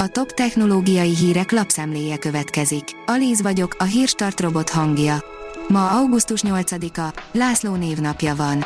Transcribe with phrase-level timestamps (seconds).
[0.00, 2.84] A top technológiai hírek lapszemléje következik.
[3.06, 5.24] Alíz vagyok, a hírstart robot hangja.
[5.68, 8.64] Ma augusztus 8-a, László névnapja van.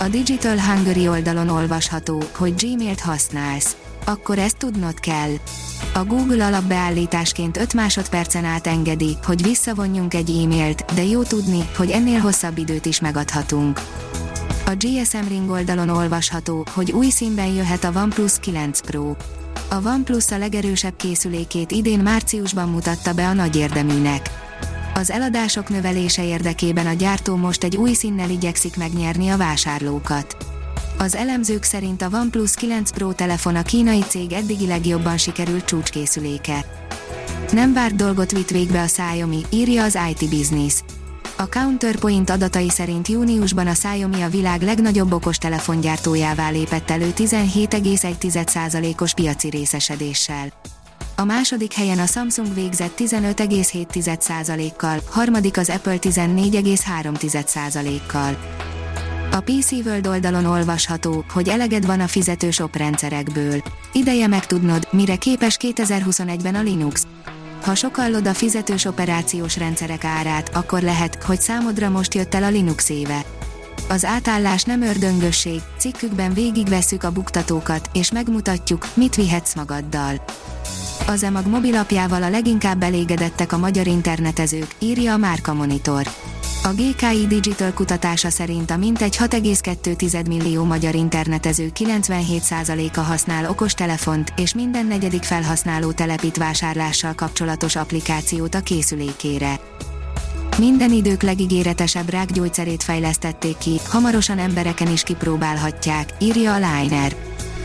[0.00, 3.76] A Digital Hungary oldalon olvasható, hogy Gmail-t használsz.
[4.04, 5.30] Akkor ezt tudnod kell.
[5.94, 11.90] A Google alapbeállításként 5 másodpercen át engedi, hogy visszavonjunk egy e-mailt, de jó tudni, hogy
[11.90, 13.80] ennél hosszabb időt is megadhatunk.
[14.68, 19.14] A GSM Ring oldalon olvasható, hogy új színben jöhet a OnePlus 9 Pro.
[19.68, 24.30] A OnePlus a legerősebb készülékét idén márciusban mutatta be a nagy érdeműnek.
[24.94, 30.36] Az eladások növelése érdekében a gyártó most egy új színnel igyekszik megnyerni a vásárlókat.
[30.98, 36.64] Az elemzők szerint a OnePlus 9 Pro telefon a kínai cég eddigi legjobban sikerült csúcskészüléke.
[37.52, 40.74] Nem várt dolgot vitt végbe a Xiaomi, írja az IT Business.
[41.40, 49.48] A Counterpoint adatai szerint júniusban a Xiaomi a világ legnagyobb okostelefongyártójává lépett elő 17,1%-os piaci
[49.48, 50.52] részesedéssel.
[51.16, 58.36] A második helyen a Samsung végzett 15,7%-kal, harmadik az Apple 14,3%-kal.
[59.30, 63.62] A PC World oldalon olvasható, hogy eleged van a fizetős oprendszerekből.
[63.92, 67.06] Ideje megtudnod, mire képes 2021-ben a Linux.
[67.62, 72.48] Ha sokallod a fizetős operációs rendszerek árát, akkor lehet, hogy számodra most jött el a
[72.48, 73.24] Linux éve.
[73.88, 80.24] Az átállás nem ördöngösség, cikkükben végigvesszük a buktatókat, és megmutatjuk, mit vihetsz magaddal.
[81.06, 86.06] Az EMAG mobilapjával a leginkább elégedettek a magyar internetezők, írja a Márka Monitor.
[86.62, 94.54] A GKI Digital kutatása szerint a mintegy 6,2 millió magyar internetező 97%-a használ okostelefont, és
[94.54, 99.60] minden negyedik felhasználó telepít vásárlással kapcsolatos applikációt a készülékére.
[100.58, 107.16] Minden idők legígéretesebb rákgyógyszerét fejlesztették ki, hamarosan embereken is kipróbálhatják, írja a Liner.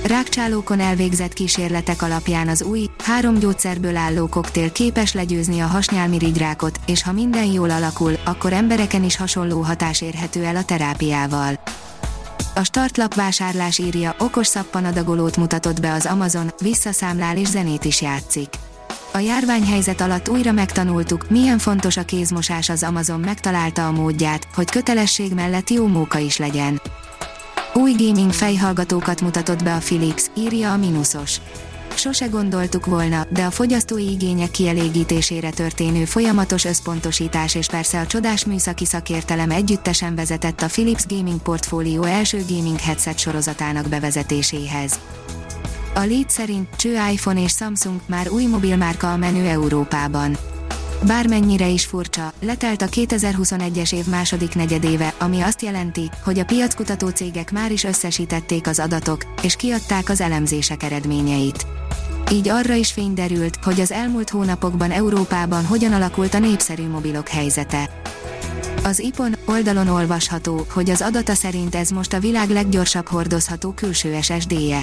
[0.03, 7.03] Rákcsálókon elvégzett kísérletek alapján az új, három gyógyszerből álló koktél képes legyőzni a hasnyálmirigyrákot, és
[7.03, 11.59] ha minden jól alakul, akkor embereken is hasonló hatás érhető el a terápiával.
[12.55, 18.49] A startlap vásárlás írja, okos szappanadagolót mutatott be az Amazon, visszaszámlál és zenét is játszik.
[19.13, 24.69] A járványhelyzet alatt újra megtanultuk, milyen fontos a kézmosás az Amazon megtalálta a módját, hogy
[24.69, 26.81] kötelesség mellett jó móka is legyen.
[27.73, 31.39] Új gaming fejhallgatókat mutatott be a Philips, írja a Minusos.
[31.95, 38.45] Sose gondoltuk volna, de a fogyasztói igények kielégítésére történő folyamatos összpontosítás és persze a csodás
[38.45, 44.99] műszaki szakértelem együttesen vezetett a Philips Gaming portfólió első gaming headset sorozatának bevezetéséhez.
[45.93, 50.37] A Lead szerint cső iPhone és Samsung már új mobilmárka a menü Európában.
[51.07, 57.09] Bármennyire is furcsa, letelt a 2021-es év második negyedéve, ami azt jelenti, hogy a piackutató
[57.09, 61.65] cégek már is összesítették az adatok, és kiadták az elemzések eredményeit.
[62.31, 67.27] Így arra is fény derült, hogy az elmúlt hónapokban Európában hogyan alakult a népszerű mobilok
[67.27, 67.89] helyzete.
[68.83, 74.21] Az IPON oldalon olvasható, hogy az adata szerint ez most a világ leggyorsabb hordozható külső
[74.21, 74.81] SSD-je.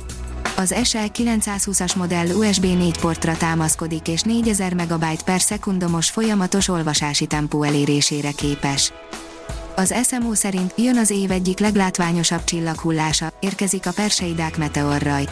[0.57, 7.27] Az SE 920-as modell USB 4 portra támaszkodik és 4000 MB per szekundumos folyamatos olvasási
[7.27, 8.93] tempó elérésére képes.
[9.77, 15.25] Az SMO szerint jön az év egyik leglátványosabb csillaghullása, érkezik a Perseidák meteorraj.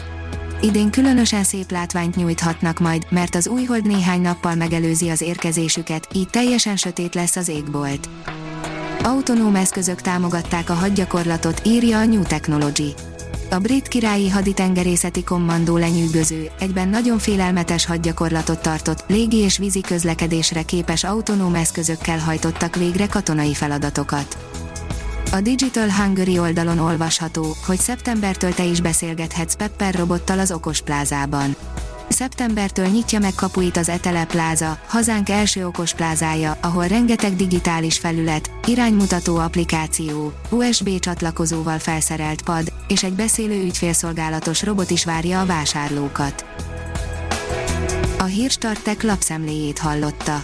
[0.61, 6.07] Idén különösen szép látványt nyújthatnak majd, mert az új hold néhány nappal megelőzi az érkezésüket,
[6.13, 8.09] így teljesen sötét lesz az égbolt.
[9.03, 12.93] Autonóm eszközök támogatták a hadgyakorlatot, írja a New Technology.
[13.49, 20.61] A brit királyi haditengerészeti kommandó lenyűgöző, egyben nagyon félelmetes hadgyakorlatot tartott, légi és vízi közlekedésre
[20.61, 24.37] képes autonóm eszközökkel hajtottak végre katonai feladatokat.
[25.31, 31.55] A Digital Hungary oldalon olvasható, hogy szeptembertől te is beszélgethetsz Pepper robottal az okos plázában.
[32.07, 38.51] Szeptembertől nyitja meg kapuit az Etele pláza, hazánk első okos plázája, ahol rengeteg digitális felület,
[38.65, 46.45] iránymutató applikáció, USB csatlakozóval felszerelt pad, és egy beszélő ügyfélszolgálatos robot is várja a vásárlókat.
[48.17, 50.43] A Hírstartek lapszemléjét hallotta.